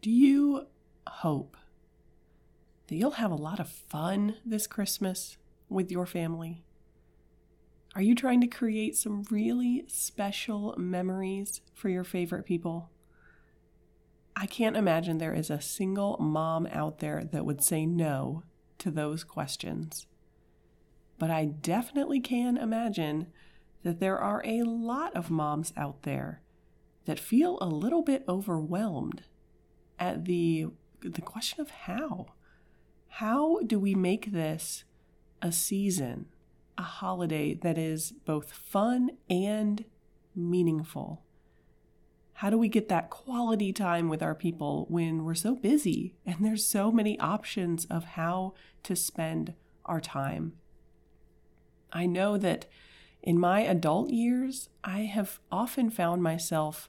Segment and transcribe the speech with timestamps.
[0.00, 0.68] Do you
[1.08, 1.56] hope
[2.86, 6.62] that you'll have a lot of fun this Christmas with your family?
[7.96, 12.90] Are you trying to create some really special memories for your favorite people?
[14.36, 18.44] I can't imagine there is a single mom out there that would say no
[18.78, 20.06] to those questions.
[21.18, 23.32] But I definitely can imagine
[23.82, 26.40] that there are a lot of moms out there
[27.06, 29.24] that feel a little bit overwhelmed
[29.98, 30.68] at the
[31.00, 32.26] the question of how.
[33.08, 34.84] How do we make this
[35.40, 36.26] a season,
[36.76, 39.84] a holiday that is both fun and
[40.34, 41.22] meaningful?
[42.34, 46.36] How do we get that quality time with our people when we're so busy and
[46.40, 48.54] there's so many options of how
[48.84, 49.54] to spend
[49.84, 50.52] our time?
[51.92, 52.66] I know that
[53.22, 56.88] in my adult years, I have often found myself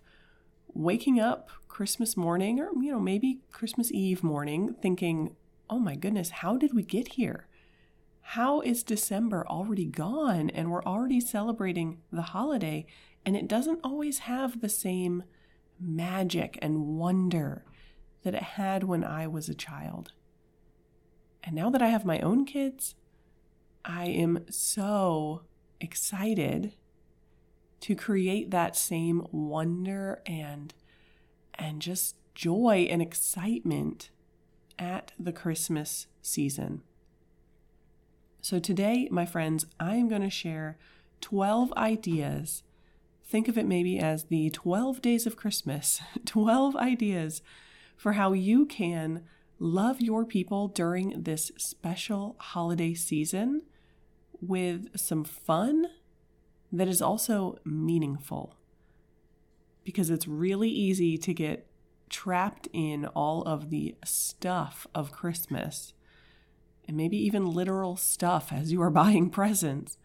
[0.74, 5.36] waking up Christmas morning or, you know, maybe Christmas Eve morning thinking,
[5.70, 7.48] oh my goodness, how did we get here?
[8.22, 12.86] How is December already gone and we're already celebrating the holiday
[13.26, 15.24] and it doesn't always have the same
[15.80, 17.64] magic and wonder
[18.24, 20.12] that it had when I was a child?
[21.44, 22.96] And now that I have my own kids,
[23.86, 25.44] I am so
[25.80, 26.74] excited
[27.80, 30.74] to create that same wonder and
[31.60, 34.10] and just joy and excitement
[34.80, 36.82] at the Christmas season.
[38.42, 40.78] So today, my friends, I am going to share
[41.22, 42.64] 12 ideas.
[43.26, 47.42] Think of it maybe as the 12 days of Christmas, 12 ideas
[47.98, 49.26] for how you can
[49.60, 53.64] love your people during this special holiday season
[54.42, 55.88] with some fun
[56.72, 58.56] that is also meaningful.
[59.84, 61.66] Because it's really easy to get
[62.10, 65.94] trapped in all of the stuff of Christmas,
[66.88, 69.98] and maybe even literal stuff as you are buying presents,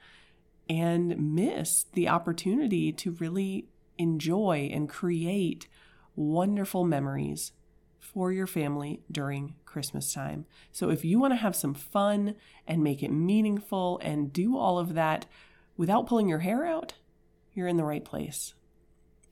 [0.68, 3.68] and miss the opportunity to really
[3.98, 5.68] enjoy and create
[6.16, 7.52] wonderful memories
[7.98, 10.46] for your family during Christmas time.
[10.72, 12.36] So, if you want to have some fun
[12.66, 15.26] and make it meaningful and do all of that
[15.76, 16.94] without pulling your hair out,
[17.54, 18.54] you're in the right place.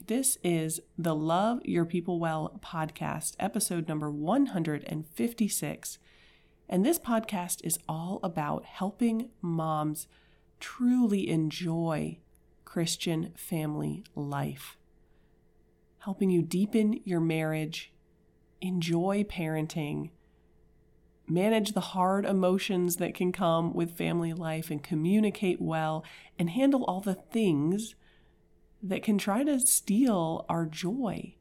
[0.06, 5.98] This is the Love Your People Well podcast, episode number 156.
[6.68, 10.08] And this podcast is all about helping moms
[10.58, 12.18] truly enjoy
[12.64, 14.76] Christian family life,
[16.00, 17.92] helping you deepen your marriage,
[18.60, 20.10] enjoy parenting,
[21.28, 26.04] manage the hard emotions that can come with family life, and communicate well,
[26.40, 27.94] and handle all the things
[28.82, 31.34] that can try to steal our joy,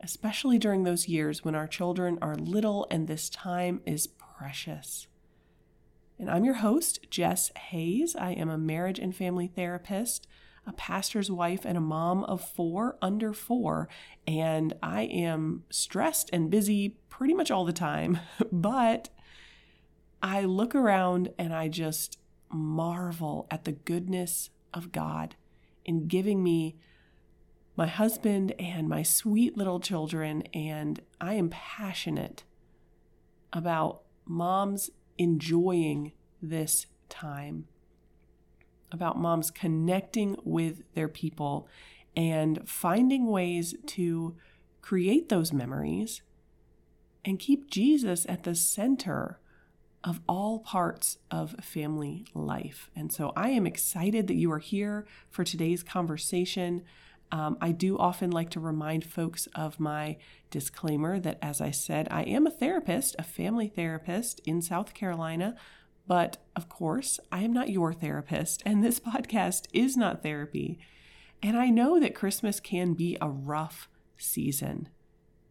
[0.00, 5.08] especially during those years when our children are little and this time is precious.
[6.18, 8.14] And I'm your host, Jess Hayes.
[8.14, 10.28] I am a marriage and family therapist,
[10.64, 13.88] a pastor's wife, and a mom of four under four.
[14.26, 18.20] And I am stressed and busy pretty much all the time.
[18.52, 19.08] But
[20.22, 25.34] I look around and I just marvel at the goodness of God
[25.84, 26.76] in giving me
[27.76, 30.42] my husband and my sweet little children.
[30.52, 32.44] And I am passionate
[33.52, 36.12] about moms enjoying
[36.42, 37.66] this time,
[38.92, 41.68] about moms connecting with their people
[42.16, 44.36] and finding ways to
[44.80, 46.22] create those memories
[47.24, 49.38] and keep Jesus at the center
[50.04, 52.90] of all parts of family life.
[52.94, 56.82] And so I am excited that you are here for today's conversation.
[57.32, 60.18] Um, I do often like to remind folks of my
[60.50, 65.56] disclaimer that, as I said, I am a therapist, a family therapist in South Carolina.
[66.06, 70.78] But of course, I am not your therapist, and this podcast is not therapy.
[71.42, 73.88] And I know that Christmas can be a rough
[74.18, 74.90] season.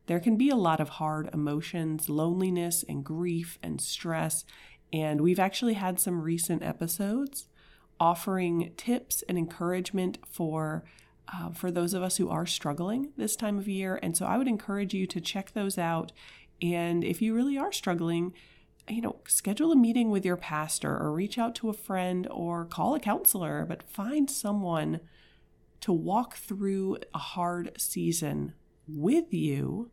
[0.06, 4.44] There can be a lot of hard emotions, loneliness and grief and stress.
[4.92, 7.48] And we've actually had some recent episodes
[8.00, 10.84] offering tips and encouragement for
[11.34, 13.98] uh, for those of us who are struggling this time of year.
[14.04, 16.12] And so I would encourage you to check those out.
[16.62, 18.34] And if you really are struggling,
[18.90, 22.66] you know, schedule a meeting with your pastor or reach out to a friend or
[22.66, 25.00] call a counselor, but find someone
[25.80, 28.54] to walk through a hard season
[28.88, 29.92] with you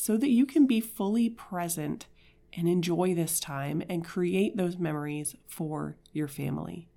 [0.00, 2.06] so that you can be fully present
[2.52, 6.88] and enjoy this time and create those memories for your family.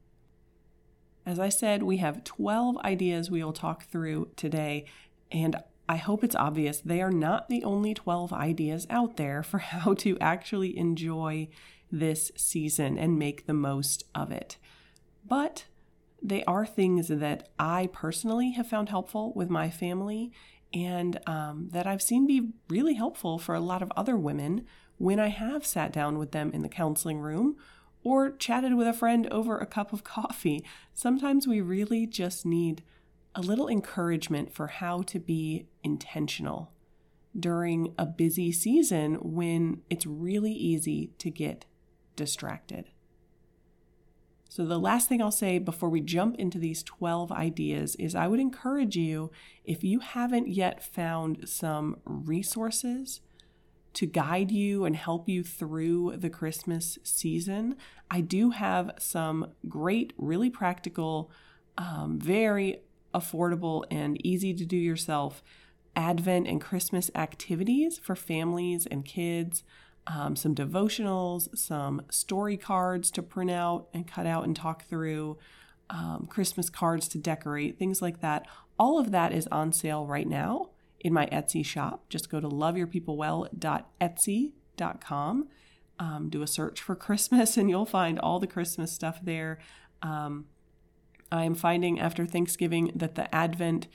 [1.25, 4.86] As I said, we have 12 ideas we will talk through today,
[5.31, 5.56] and
[5.89, 9.95] I hope it's obvious they are not the only 12 ideas out there for how
[9.95, 11.50] to actually enjoy
[11.92, 14.57] this season and make the most of it.
[15.27, 15.65] But
[16.21, 20.31] they are things that I personally have found helpful with my family
[20.74, 24.66] and um, that I've seen be really helpful for a lot of other women
[24.98, 27.58] when I have sat down with them in the counseling room
[28.04, 30.64] or chatted with a friend over a cup of coffee.
[30.94, 32.84] Sometimes we really just need
[33.34, 36.72] a little encouragement for how to be intentional
[37.38, 41.66] during a busy season when it's really easy to get
[42.16, 42.91] distracted.
[44.51, 48.27] So, the last thing I'll say before we jump into these 12 ideas is I
[48.27, 49.31] would encourage you,
[49.63, 53.21] if you haven't yet found some resources
[53.94, 57.77] to guide you and help you through the Christmas season,
[58.09, 61.31] I do have some great, really practical,
[61.77, 62.81] um, very
[63.15, 65.42] affordable, and easy to do yourself
[65.95, 69.63] Advent and Christmas activities for families and kids
[70.07, 75.38] um, some devotionals, some story cards to print out and cut out and talk through,
[75.89, 78.48] um, Christmas cards to decorate, things like that.
[78.80, 80.69] All of that is on sale right now
[81.00, 82.06] in my Etsy shop.
[82.09, 85.48] Just go to loveyourpeoplewell.etsy.com.
[86.00, 89.59] Um, do a search for Christmas and you'll find all the Christmas stuff there.
[90.01, 90.45] Um,
[91.31, 93.88] I'm finding after Thanksgiving that the Advent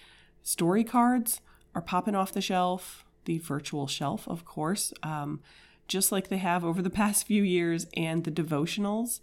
[0.43, 1.41] story cards
[1.75, 4.93] are popping off the shelf, the virtual shelf, of course.
[5.03, 5.41] Um,
[5.89, 9.21] just like they have over the past few years, and the devotionals.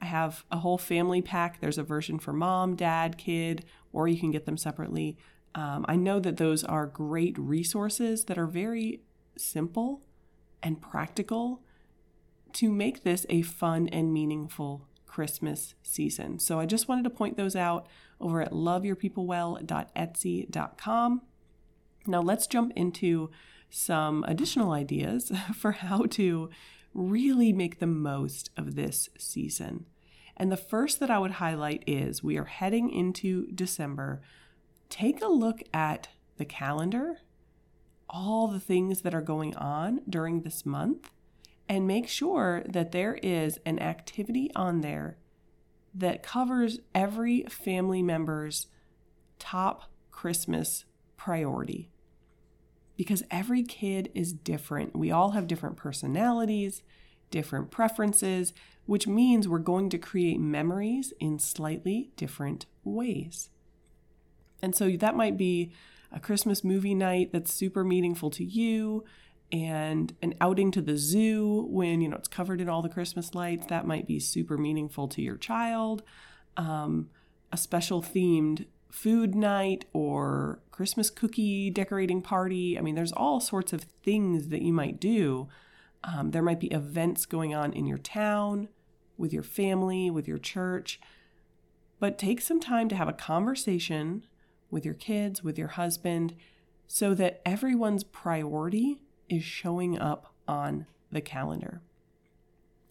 [0.00, 1.60] I have a whole family pack.
[1.60, 5.16] There's a version for mom, dad, kid, or you can get them separately.
[5.54, 9.00] Um, I know that those are great resources that are very
[9.38, 10.02] simple
[10.62, 11.62] and practical
[12.54, 16.38] to make this a fun and meaningful Christmas season.
[16.38, 17.86] So I just wanted to point those out
[18.20, 21.22] over at loveyourpeoplewell.etsy.com.
[22.06, 23.30] Now let's jump into
[23.70, 26.50] some additional ideas for how to
[26.94, 29.86] really make the most of this season.
[30.36, 34.20] And the first that I would highlight is we are heading into December.
[34.88, 37.18] Take a look at the calendar,
[38.08, 41.10] all the things that are going on during this month,
[41.68, 45.16] and make sure that there is an activity on there
[45.94, 48.66] that covers every family member's
[49.38, 50.84] top Christmas
[51.16, 51.90] priority
[52.96, 54.96] because every kid is different.
[54.96, 56.82] We all have different personalities,
[57.30, 58.52] different preferences,
[58.86, 63.50] which means we're going to create memories in slightly different ways.
[64.62, 65.72] And so that might be
[66.12, 69.04] a Christmas movie night that's super meaningful to you
[69.52, 73.34] and an outing to the zoo when you know it's covered in all the christmas
[73.34, 76.02] lights that might be super meaningful to your child
[76.56, 77.08] um,
[77.52, 78.66] a special themed
[78.96, 82.78] food night or Christmas cookie decorating party.
[82.78, 85.48] I mean, there's all sorts of things that you might do.
[86.02, 88.68] Um, there might be events going on in your town,
[89.18, 90.98] with your family, with your church.
[92.00, 94.24] But take some time to have a conversation
[94.70, 96.34] with your kids, with your husband,
[96.86, 101.82] so that everyone's priority is showing up on the calendar.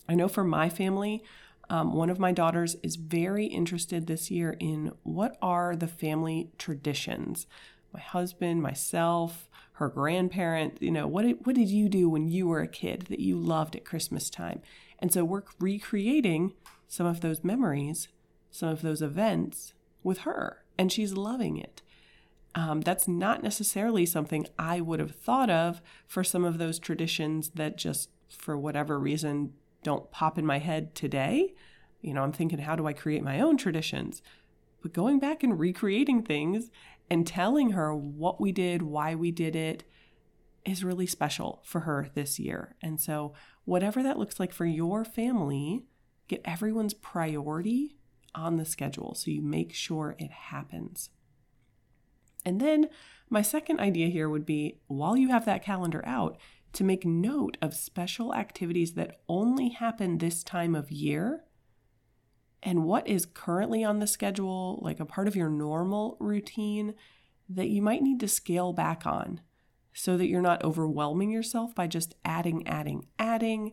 [0.07, 1.23] I know for my family,
[1.69, 6.51] um, one of my daughters is very interested this year in what are the family
[6.57, 7.47] traditions.
[7.93, 12.47] My husband, myself, her grandparent, you know, what did, what did you do when you
[12.47, 14.61] were a kid that you loved at Christmas time?
[14.99, 16.53] And so we're recreating
[16.87, 18.07] some of those memories,
[18.51, 21.81] some of those events with her, and she's loving it.
[22.53, 27.49] Um, that's not necessarily something I would have thought of for some of those traditions
[27.55, 29.53] that just, for whatever reason,
[29.85, 31.53] don't pop in my head today.
[32.01, 34.21] You know, I'm thinking, how do I create my own traditions?
[34.81, 36.71] But going back and recreating things
[37.09, 39.83] and telling her what we did, why we did it,
[40.65, 42.75] is really special for her this year.
[42.81, 43.33] And so,
[43.65, 45.85] whatever that looks like for your family,
[46.27, 47.97] get everyone's priority
[48.33, 51.11] on the schedule so you make sure it happens.
[52.43, 52.89] And then,
[53.29, 56.37] my second idea here would be while you have that calendar out,
[56.75, 61.43] to make note of special activities that only happen this time of year
[62.65, 66.95] and what is currently on the schedule, like a part of your normal routine,
[67.47, 69.39] that you might need to scale back on
[69.93, 73.71] so that you're not overwhelming yourself by just adding, adding, adding.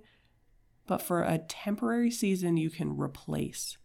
[0.87, 3.79] But for a temporary season, you can replace.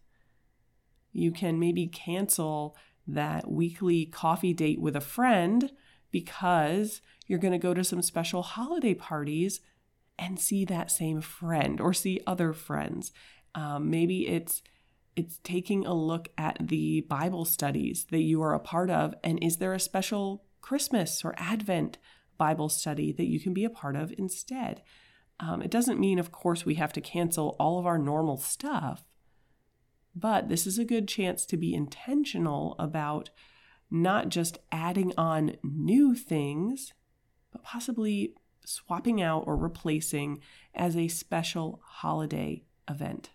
[1.10, 5.72] You can maybe cancel that weekly coffee date with a friend
[6.10, 9.60] because you're going to go to some special holiday parties
[10.18, 13.12] and see that same friend or see other friends.
[13.54, 14.62] Um, maybe it's
[15.16, 19.42] it's taking a look at the Bible studies that you are a part of, and
[19.42, 21.98] is there a special Christmas or Advent
[22.38, 24.82] Bible study that you can be a part of instead.
[25.40, 29.04] Um, it doesn't mean, of course, we have to cancel all of our normal stuff,
[30.14, 33.30] but this is a good chance to be intentional about
[33.90, 36.92] not just adding on new things,
[37.52, 40.40] but possibly swapping out or replacing
[40.74, 43.30] as a special holiday event.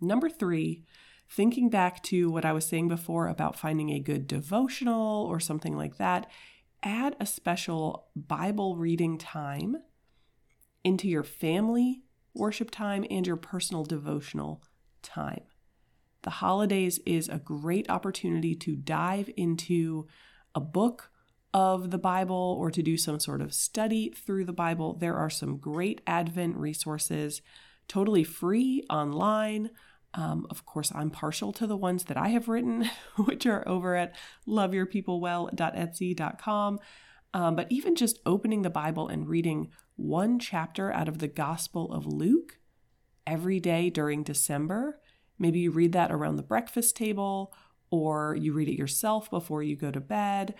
[0.00, 0.84] Number three,
[1.28, 5.76] thinking back to what I was saying before about finding a good devotional or something
[5.76, 6.28] like that,
[6.82, 9.76] add a special Bible reading time
[10.82, 12.02] into your family
[12.34, 14.62] worship time and your personal devotional
[15.02, 15.42] time.
[16.22, 20.06] The holidays is a great opportunity to dive into
[20.54, 21.10] a book
[21.54, 24.94] of the Bible or to do some sort of study through the Bible.
[24.94, 27.42] There are some great Advent resources,
[27.88, 29.70] totally free online.
[30.14, 33.96] Um, of course, I'm partial to the ones that I have written, which are over
[33.96, 34.14] at
[34.46, 36.78] loveyourpeoplewell.etsy.com.
[37.34, 41.92] Um, but even just opening the Bible and reading one chapter out of the Gospel
[41.92, 42.58] of Luke
[43.26, 45.00] every day during December,
[45.38, 47.52] maybe you read that around the breakfast table
[47.90, 50.54] or you read it yourself before you go to bed.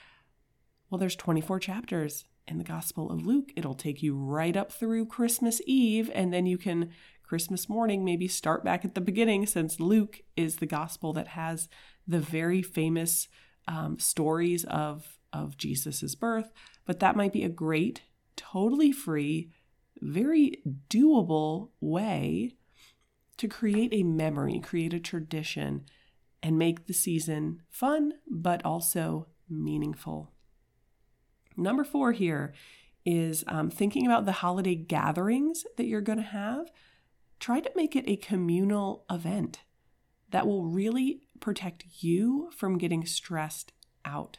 [0.90, 3.50] Well, there's 24 chapters in the Gospel of Luke.
[3.56, 6.90] It'll take you right up through Christmas Eve, and then you can
[7.22, 11.66] Christmas morning, maybe start back at the beginning, since Luke is the gospel that has
[12.06, 13.26] the very famous
[13.66, 16.52] um, stories of, of Jesus' birth.
[16.84, 18.02] But that might be a great,
[18.36, 19.50] totally free,
[20.02, 22.56] very doable way
[23.42, 25.84] to create a memory, create a tradition,
[26.44, 30.30] and make the season fun, but also meaningful.
[31.56, 32.54] Number four here
[33.04, 36.70] is um, thinking about the holiday gatherings that you're going to have
[37.40, 39.62] try to make it a communal event
[40.30, 43.72] that will really protect you from getting stressed
[44.04, 44.38] out.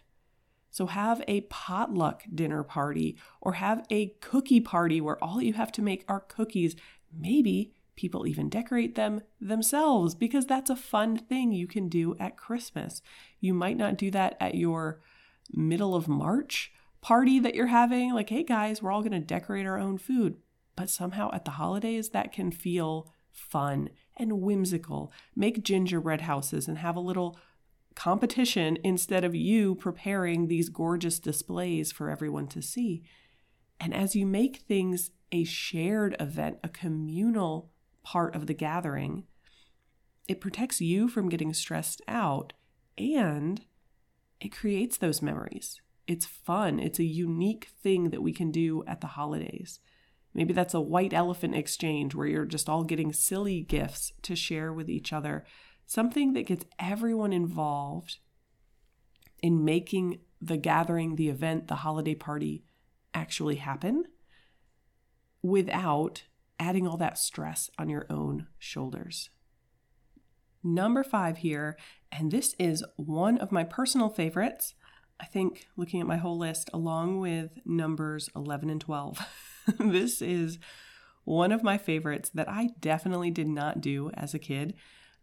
[0.71, 5.73] So, have a potluck dinner party or have a cookie party where all you have
[5.73, 6.77] to make are cookies.
[7.13, 12.37] Maybe people even decorate them themselves because that's a fun thing you can do at
[12.37, 13.01] Christmas.
[13.39, 15.01] You might not do that at your
[15.51, 16.71] middle of March
[17.01, 20.37] party that you're having, like, hey guys, we're all going to decorate our own food
[20.75, 25.11] but somehow at the holidays that can feel fun and whimsical.
[25.35, 27.37] Make gingerbread houses and have a little
[27.95, 33.03] competition instead of you preparing these gorgeous displays for everyone to see.
[33.79, 37.71] And as you make things a shared event, a communal
[38.03, 39.25] part of the gathering,
[40.27, 42.53] it protects you from getting stressed out
[42.97, 43.61] and
[44.39, 45.81] it creates those memories.
[46.07, 46.79] It's fun.
[46.79, 49.79] It's a unique thing that we can do at the holidays.
[50.33, 54.73] Maybe that's a white elephant exchange where you're just all getting silly gifts to share
[54.73, 55.45] with each other.
[55.85, 58.17] Something that gets everyone involved
[59.41, 62.63] in making the gathering, the event, the holiday party
[63.13, 64.05] actually happen
[65.41, 66.23] without
[66.59, 69.29] adding all that stress on your own shoulders.
[70.63, 71.77] Number five here,
[72.11, 74.75] and this is one of my personal favorites.
[75.19, 79.19] I think looking at my whole list, along with numbers 11 and 12.
[79.79, 80.59] this is
[81.25, 84.73] one of my favorites that I definitely did not do as a kid.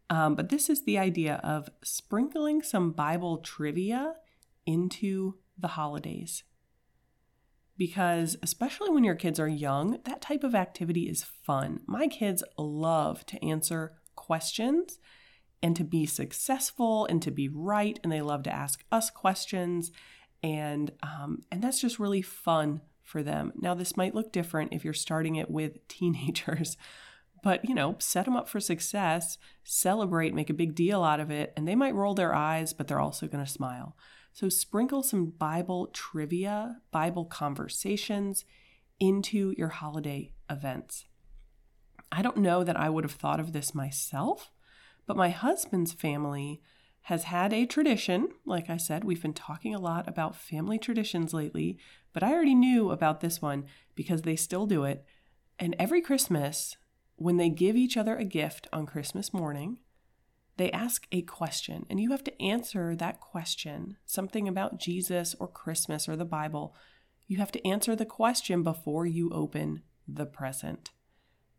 [0.08, 4.14] Um, but this is the idea of sprinkling some Bible trivia
[4.66, 6.42] into the holidays.
[7.80, 11.80] Because, especially when your kids are young, that type of activity is fun.
[11.86, 14.98] My kids love to answer questions
[15.62, 19.92] and to be successful and to be right, and they love to ask us questions.
[20.42, 23.50] And, um, and that's just really fun for them.
[23.56, 26.76] Now, this might look different if you're starting it with teenagers,
[27.42, 31.30] but you know, set them up for success, celebrate, make a big deal out of
[31.30, 33.96] it, and they might roll their eyes, but they're also going to smile.
[34.32, 38.44] So, sprinkle some Bible trivia, Bible conversations
[38.98, 41.06] into your holiday events.
[42.12, 44.50] I don't know that I would have thought of this myself,
[45.06, 46.60] but my husband's family
[47.02, 48.28] has had a tradition.
[48.44, 51.78] Like I said, we've been talking a lot about family traditions lately,
[52.12, 55.04] but I already knew about this one because they still do it.
[55.58, 56.76] And every Christmas,
[57.16, 59.78] when they give each other a gift on Christmas morning,
[60.60, 65.48] they ask a question, and you have to answer that question something about Jesus or
[65.48, 66.74] Christmas or the Bible.
[67.26, 70.90] You have to answer the question before you open the present.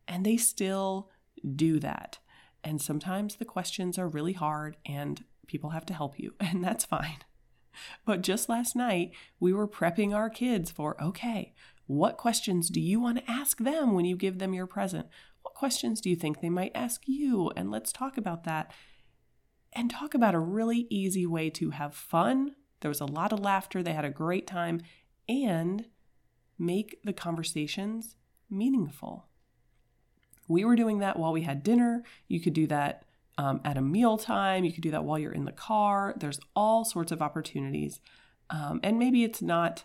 [0.06, 1.10] And they still
[1.56, 2.18] do that.
[2.62, 6.84] And sometimes the questions are really hard and people have to help you, and that's
[6.84, 7.18] fine.
[8.04, 11.54] But just last night, we were prepping our kids for okay,
[11.86, 15.08] what questions do you want to ask them when you give them your present?
[15.42, 17.50] What questions do you think they might ask you?
[17.56, 18.70] And let's talk about that
[19.72, 23.40] and talk about a really easy way to have fun There was a lot of
[23.40, 23.82] laughter.
[23.82, 24.80] They had a great time.
[25.28, 25.86] And
[26.58, 28.16] make the conversations
[28.50, 29.26] meaningful.
[30.48, 32.02] We were doing that while we had dinner.
[32.28, 33.04] You could do that
[33.38, 34.64] um, at a meal time.
[34.64, 36.14] You could do that while you're in the car.
[36.16, 38.00] There's all sorts of opportunities.
[38.50, 39.84] Um, and maybe it's not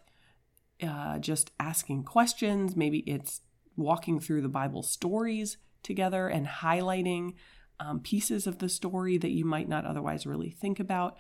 [0.81, 3.41] uh, just asking questions, maybe it's
[3.75, 7.33] walking through the Bible stories together and highlighting
[7.79, 11.17] um, pieces of the story that you might not otherwise really think about.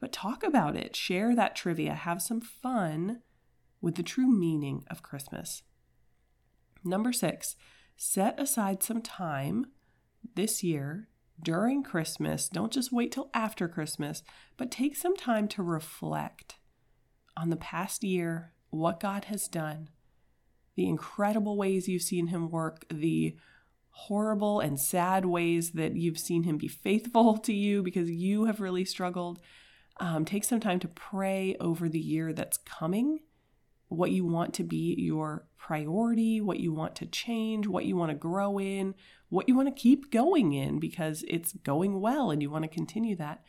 [0.00, 3.20] But talk about it, share that trivia, have some fun
[3.80, 5.62] with the true meaning of Christmas.
[6.84, 7.54] Number six,
[7.96, 9.66] set aside some time
[10.34, 11.08] this year
[11.40, 12.48] during Christmas.
[12.48, 14.22] Don't just wait till after Christmas,
[14.56, 16.56] but take some time to reflect
[17.36, 19.88] on the past year, what God has done,
[20.76, 23.36] the incredible ways you've seen Him work, the
[23.92, 28.60] horrible and sad ways that you've seen Him be faithful to you because you have
[28.60, 29.40] really struggled.
[30.00, 33.20] Um, take some time to pray over the year that's coming,
[33.88, 38.10] what you want to be your priority, what you want to change, what you want
[38.10, 38.94] to grow in,
[39.28, 42.68] what you want to keep going in because it's going well and you want to
[42.68, 43.42] continue that.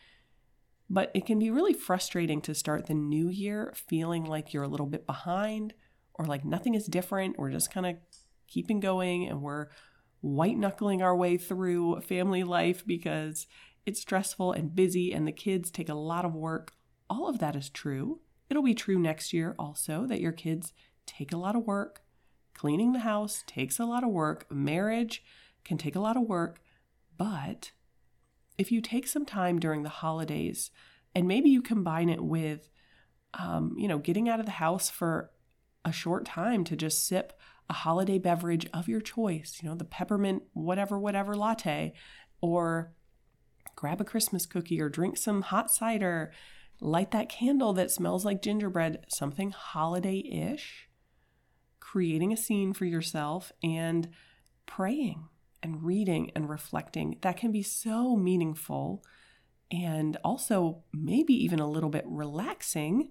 [0.89, 4.67] But it can be really frustrating to start the new year feeling like you're a
[4.67, 5.73] little bit behind
[6.13, 7.39] or like nothing is different.
[7.39, 7.95] We're just kind of
[8.47, 9.69] keeping going and we're
[10.23, 13.45] white knuckling our way through family life because
[13.85, 16.71] it's stressful and busy and the kids take a lot of work.
[17.09, 18.21] All of that is true.
[18.49, 20.71] It'll be true next year also that your kids
[21.05, 22.03] take a lot of work.
[22.53, 24.45] Cleaning the house takes a lot of work.
[24.49, 25.25] Marriage
[25.65, 26.61] can take a lot of work.
[27.17, 27.73] But
[28.57, 30.71] if you take some time during the holidays
[31.13, 32.69] and maybe you combine it with,
[33.33, 35.31] um, you know, getting out of the house for
[35.83, 37.37] a short time to just sip
[37.69, 41.93] a holiday beverage of your choice, you know, the peppermint whatever, whatever latte,
[42.41, 42.93] or
[43.75, 46.31] grab a Christmas cookie or drink some hot cider,
[46.79, 50.89] light that candle that smells like gingerbread, something holiday ish,
[51.79, 54.09] creating a scene for yourself and
[54.65, 55.27] praying
[55.61, 57.17] and reading and reflecting.
[57.21, 59.03] That can be so meaningful
[59.71, 63.09] and also maybe even a little bit relaxing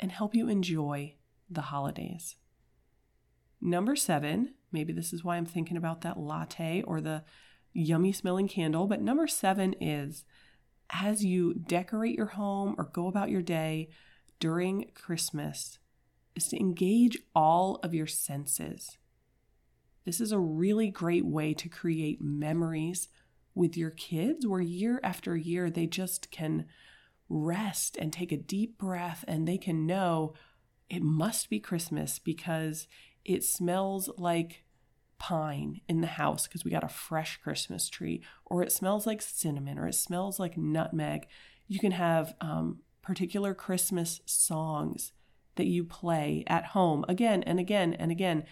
[0.00, 1.14] and help you enjoy
[1.50, 2.36] the holidays.
[3.60, 7.24] Number seven, maybe this is why I'm thinking about that latte or the
[7.72, 10.24] yummy smelling candle, but number seven is
[10.90, 13.88] as you decorate your home or go about your day
[14.40, 15.78] during Christmas,
[16.34, 18.96] is to engage all of your senses.
[20.04, 23.08] This is a really great way to create memories
[23.54, 26.66] with your kids where year after year they just can
[27.28, 30.32] rest and take a deep breath and they can know
[30.88, 32.86] it must be Christmas because
[33.28, 34.64] it smells like
[35.18, 39.20] pine in the house because we got a fresh Christmas tree, or it smells like
[39.20, 41.26] cinnamon, or it smells like nutmeg.
[41.66, 45.12] You can have um, particular Christmas songs
[45.56, 48.44] that you play at home again and again and again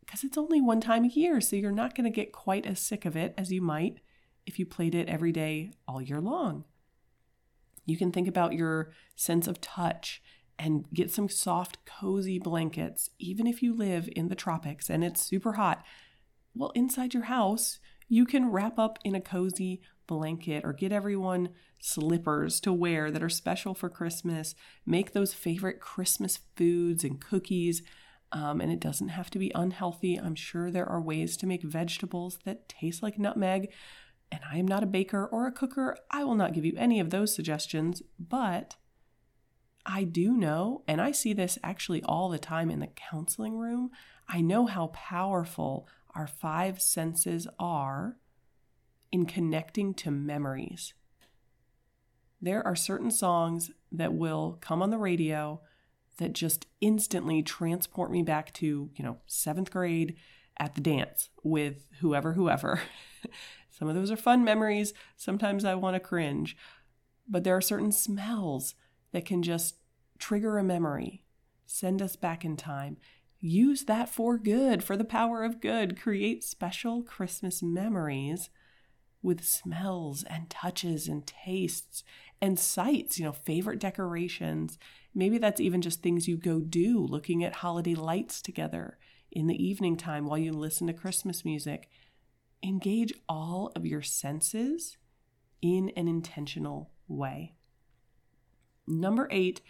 [0.00, 2.80] because it's only one time a year, so you're not going to get quite as
[2.80, 4.00] sick of it as you might
[4.44, 6.64] if you played it every day all year long.
[7.86, 10.20] You can think about your sense of touch
[10.60, 15.22] and get some soft, cozy blankets, even if you live in the tropics and it's
[15.22, 15.82] super hot.
[16.54, 21.48] Well, inside your house, you can wrap up in a cozy blanket or get everyone
[21.80, 24.54] slippers to wear that are special for Christmas.
[24.84, 27.82] Make those favorite Christmas foods and cookies.
[28.32, 30.16] Um, and it doesn't have to be unhealthy.
[30.16, 33.72] I'm sure there are ways to make vegetables that taste like nutmeg.
[34.30, 35.96] And I am not a baker or a cooker.
[36.10, 38.76] I will not give you any of those suggestions, but
[39.86, 43.90] I do know, and I see this actually all the time in the counseling room,
[44.28, 48.16] I know how powerful our five senses are
[49.10, 50.94] in connecting to memories.
[52.40, 55.60] There are certain songs that will come on the radio
[56.18, 60.16] that just instantly transport me back to, you know, seventh grade
[60.58, 62.82] at the dance with whoever, whoever.
[63.70, 64.92] Some of those are fun memories.
[65.16, 66.56] Sometimes I want to cringe.
[67.28, 68.74] But there are certain smells
[69.12, 69.76] that can just
[70.18, 71.24] trigger a memory,
[71.66, 72.96] send us back in time.
[73.38, 76.00] Use that for good, for the power of good.
[76.00, 78.50] Create special Christmas memories
[79.22, 82.04] with smells and touches and tastes
[82.40, 84.78] and sights, you know, favorite decorations.
[85.14, 88.98] Maybe that's even just things you go do, looking at holiday lights together
[89.30, 91.88] in the evening time while you listen to Christmas music.
[92.62, 94.96] Engage all of your senses
[95.62, 97.54] in an intentional way.
[98.90, 99.60] Number eight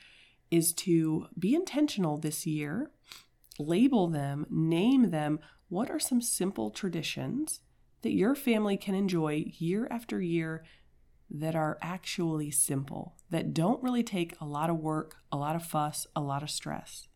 [0.50, 2.90] is to be intentional this year,
[3.58, 5.38] label them, name them.
[5.68, 7.60] What are some simple traditions
[8.02, 10.64] that your family can enjoy year after year
[11.30, 15.62] that are actually simple, that don't really take a lot of work, a lot of
[15.62, 17.06] fuss, a lot of stress.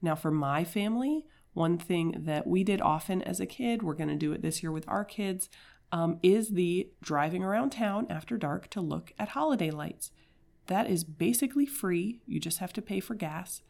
[0.00, 4.08] Now, for my family, one thing that we did often as a kid, we're going
[4.08, 5.50] to do it this year with our kids,
[5.90, 10.10] um, is the driving around town after dark to look at holiday lights.
[10.72, 12.22] That is basically free.
[12.26, 13.60] You just have to pay for gas.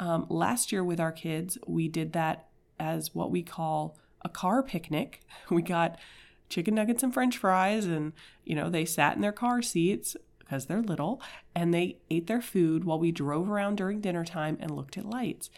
[0.00, 2.48] Um, last year with our kids, we did that
[2.80, 5.20] as what we call a car picnic.
[5.50, 6.00] We got
[6.48, 8.12] chicken nuggets and french fries, and,
[8.44, 11.22] you know, they sat in their car seats because they're little
[11.54, 15.04] and they ate their food while we drove around during dinner time and looked at
[15.04, 15.48] lights.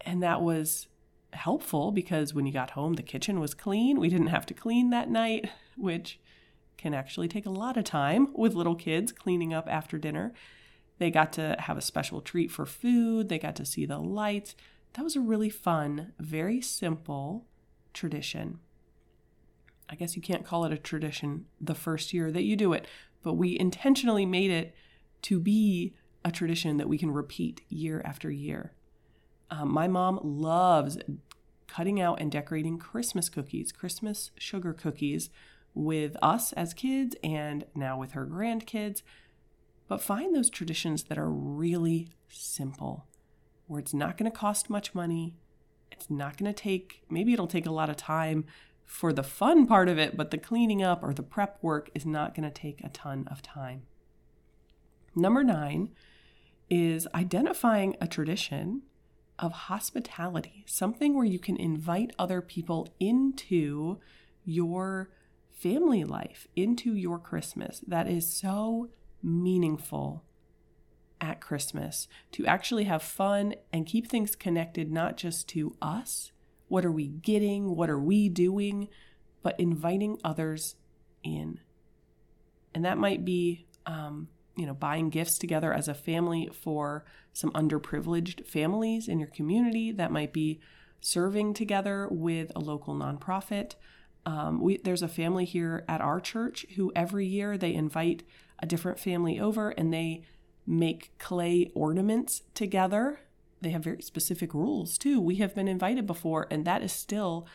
[0.00, 0.86] And that was
[1.32, 3.98] helpful because when you got home, the kitchen was clean.
[3.98, 6.20] We didn't have to clean that night, which
[6.80, 10.32] can actually take a lot of time with little kids cleaning up after dinner.
[10.98, 14.56] They got to have a special treat for food, they got to see the lights.
[14.94, 17.46] That was a really fun, very simple
[17.92, 18.60] tradition.
[19.90, 22.86] I guess you can't call it a tradition the first year that you do it,
[23.22, 24.74] but we intentionally made it
[25.22, 28.72] to be a tradition that we can repeat year after year.
[29.50, 30.96] Um, my mom loves
[31.66, 35.28] cutting out and decorating Christmas cookies, Christmas sugar cookies
[35.74, 39.02] with us as kids and now with her grandkids.
[39.88, 43.06] But find those traditions that are really simple,
[43.66, 45.34] where it's not going to cost much money.
[45.90, 48.44] It's not going to take, maybe it'll take a lot of time
[48.84, 52.04] for the fun part of it, but the cleaning up or the prep work is
[52.06, 53.82] not going to take a ton of time.
[55.14, 55.90] Number nine
[56.68, 58.82] is identifying a tradition
[59.38, 63.98] of hospitality, something where you can invite other people into
[64.44, 65.10] your
[65.60, 67.82] family life, into your Christmas.
[67.86, 68.90] That is so
[69.22, 70.24] meaningful
[71.20, 76.32] at Christmas to actually have fun and keep things connected, not just to us.
[76.68, 77.76] What are we getting?
[77.76, 78.88] What are we doing?
[79.42, 80.76] But inviting others
[81.22, 81.60] in.
[82.74, 87.50] And that might be um, you know, buying gifts together as a family for some
[87.52, 89.92] underprivileged families in your community.
[89.92, 90.60] That might be
[91.00, 93.74] serving together with a local nonprofit.
[94.26, 98.22] Um, we, there's a family here at our church who every year they invite
[98.58, 100.22] a different family over and they
[100.66, 103.20] make clay ornaments together.
[103.60, 105.20] They have very specific rules too.
[105.20, 107.46] We have been invited before, and that is still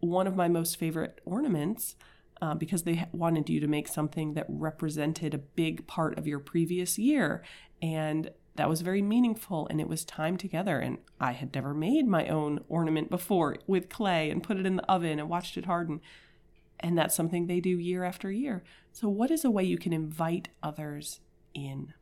[0.00, 1.94] one of my most favorite ornaments
[2.40, 6.40] uh, because they wanted you to make something that represented a big part of your
[6.40, 7.44] previous year.
[7.80, 10.78] And that was very meaningful and it was time together.
[10.78, 14.76] And I had never made my own ornament before with clay and put it in
[14.76, 16.00] the oven and watched it harden.
[16.80, 18.62] And that's something they do year after year.
[18.92, 21.20] So, what is a way you can invite others
[21.54, 21.94] in?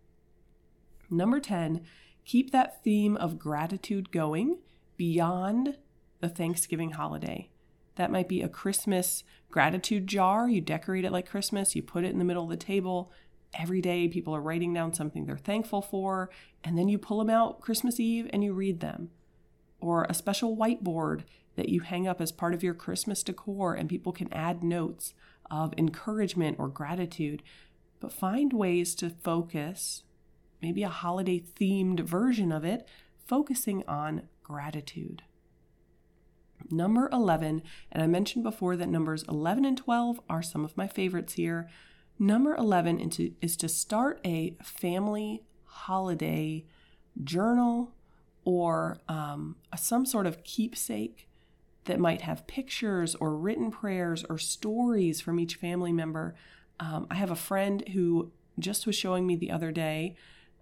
[1.10, 1.82] Number 10,
[2.24, 4.58] keep that theme of gratitude going
[4.96, 5.76] beyond
[6.20, 7.50] the Thanksgiving holiday.
[7.96, 10.48] That might be a Christmas gratitude jar.
[10.48, 13.12] You decorate it like Christmas, you put it in the middle of the table.
[13.54, 16.30] Every day, people are writing down something they're thankful for,
[16.62, 19.10] and then you pull them out Christmas Eve and you read them.
[19.80, 21.22] Or a special whiteboard
[21.56, 25.14] that you hang up as part of your Christmas decor, and people can add notes
[25.50, 27.42] of encouragement or gratitude.
[27.98, 30.04] But find ways to focus,
[30.62, 32.86] maybe a holiday themed version of it,
[33.26, 35.22] focusing on gratitude.
[36.70, 40.86] Number 11, and I mentioned before that numbers 11 and 12 are some of my
[40.86, 41.68] favorites here.
[42.22, 46.66] Number 11 is to start a family holiday
[47.24, 47.94] journal
[48.44, 51.30] or um, some sort of keepsake
[51.86, 56.34] that might have pictures or written prayers or stories from each family member.
[56.78, 60.14] Um, I have a friend who just was showing me the other day.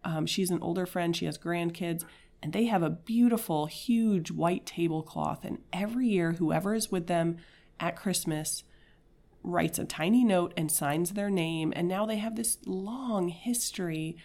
[0.04, 2.04] Um, she's an older friend, she has grandkids,
[2.40, 5.44] and they have a beautiful, huge white tablecloth.
[5.44, 7.38] And every year, whoever is with them
[7.80, 8.62] at Christmas
[9.42, 11.72] writes a tiny note and signs their name.
[11.76, 14.16] And now they have this long history,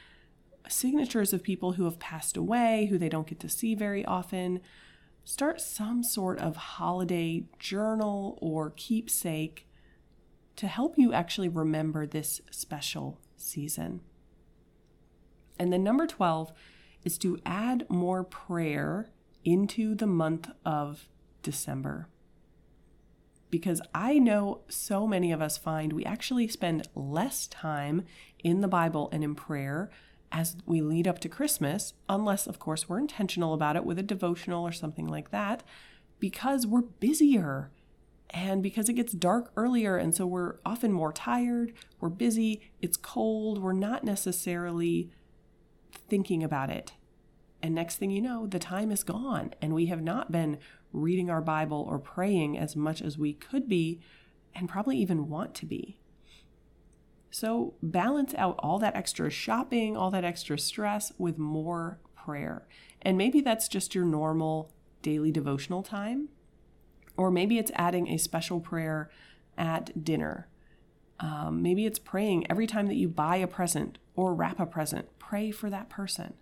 [0.67, 4.59] signatures of people who have passed away, who they don't get to see very often.
[5.23, 9.67] Start some sort of holiday journal or keepsake
[10.55, 14.01] to help you actually remember this special season.
[15.57, 16.51] And then number 12
[17.03, 19.09] is to add more prayer
[19.43, 21.07] into the month of
[21.41, 22.07] December.
[23.53, 28.01] Because I know so many of us find we actually spend less time
[28.43, 29.91] in the Bible and in prayer
[30.31, 34.01] as we lead up to Christmas, unless, of course, we're intentional about it with a
[34.01, 35.61] devotional or something like that,
[36.17, 37.69] because we're busier
[38.31, 39.97] and because it gets dark earlier.
[39.97, 45.11] And so we're often more tired, we're busy, it's cold, we're not necessarily
[46.09, 46.93] thinking about it.
[47.61, 50.57] And next thing you know, the time is gone, and we have not been
[50.93, 53.99] reading our Bible or praying as much as we could be
[54.55, 55.97] and probably even want to be.
[57.31, 62.67] So balance out all that extra shopping, all that extra stress with more prayer.
[63.01, 66.29] And maybe that's just your normal daily devotional time,
[67.17, 69.09] or maybe it's adding a special prayer
[69.57, 70.47] at dinner.
[71.19, 75.07] Um, maybe it's praying every time that you buy a present or wrap a present,
[75.17, 76.35] pray for that person.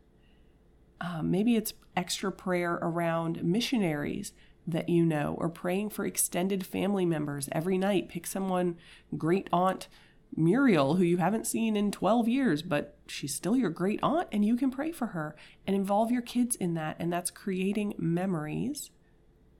[1.01, 4.33] Um, maybe it's extra prayer around missionaries
[4.67, 8.07] that you know, or praying for extended family members every night.
[8.07, 8.77] Pick someone,
[9.17, 9.87] great aunt,
[10.35, 14.45] Muriel, who you haven't seen in 12 years, but she's still your great aunt, and
[14.45, 15.35] you can pray for her
[15.67, 16.95] and involve your kids in that.
[16.99, 18.91] And that's creating memories,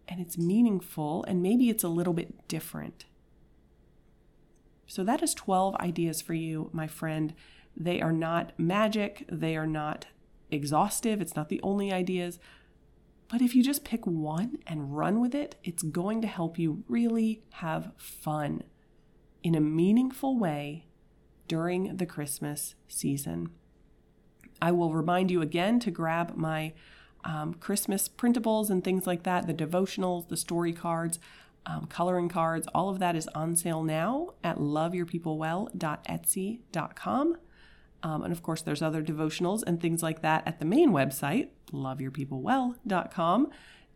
[0.08, 3.06] and it's meaningful, and maybe it's a little bit different.
[4.86, 7.34] So, that is 12 ideas for you, my friend.
[7.76, 10.08] They are not magic, they are not
[10.52, 12.40] exhaustive, it's not the only ideas.
[13.30, 16.84] But if you just pick one and run with it, it's going to help you
[16.88, 18.64] really have fun
[19.42, 20.86] in a meaningful way
[21.48, 23.50] during the Christmas season.
[24.62, 26.74] I will remind you again to grab my
[27.24, 31.18] um, Christmas printables and things like that, the devotionals, the story cards,
[31.66, 37.38] um, coloring cards, all of that is on sale now at loveyourpeoplewell.etsy.com.
[38.04, 41.50] Um, and of course, there's other devotionals and things like that at the main website,
[41.72, 43.50] loveyourpeoplewell.com.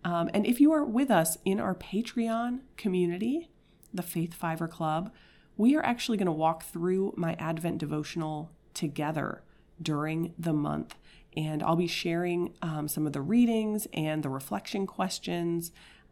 [0.04, 3.50] Um, and if you are with us in our Patreon community,
[3.94, 5.12] the Faith Fiver Club,
[5.58, 9.42] we are actually going to walk through my Advent devotional together
[9.82, 10.96] during the month.
[11.36, 15.72] And I'll be sharing um, some of the readings and the reflection questions.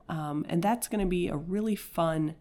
[0.09, 2.35] Um, and that's going to be a really fun,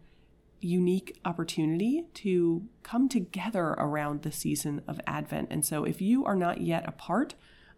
[0.63, 5.49] unique opportunity to come together around the season of Advent.
[5.51, 7.35] And so if you are not yet a part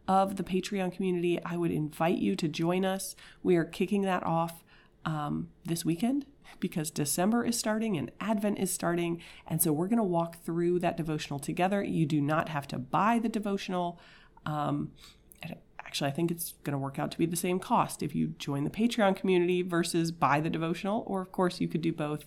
[0.07, 3.15] of the Patreon community, I would invite you to join us.
[3.43, 4.63] We are kicking that off
[5.03, 6.25] um, this weekend
[6.59, 9.21] because December is starting and Advent is starting.
[9.47, 11.83] And so we're going to walk through that devotional together.
[11.83, 13.99] You do not have to buy the devotional.
[14.45, 14.91] Um,
[15.79, 18.35] actually, I think it's going to work out to be the same cost if you
[18.37, 21.03] join the Patreon community versus buy the devotional.
[21.07, 22.25] Or, of course, you could do both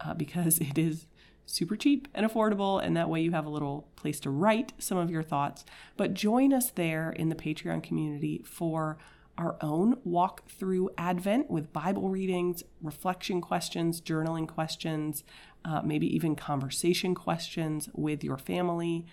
[0.00, 1.06] uh, because it is
[1.46, 4.98] super cheap and affordable, and that way you have a little place to write some
[4.98, 5.64] of your thoughts.
[5.96, 8.98] But join us there in the Patreon community for
[9.38, 15.24] our own walk through Advent with Bible readings, reflection questions, journaling questions,
[15.64, 19.06] uh, maybe even conversation questions with your family.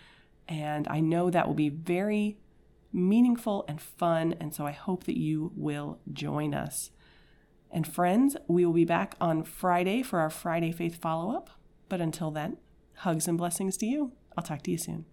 [0.47, 2.37] And I know that will be very
[2.91, 4.35] meaningful and fun.
[4.39, 6.91] And so I hope that you will join us.
[7.73, 11.49] And friends, we will be back on Friday for our Friday Faith follow up.
[11.89, 12.57] But until then,
[12.97, 14.11] hugs and blessings to you.
[14.37, 15.05] I'll talk to you soon.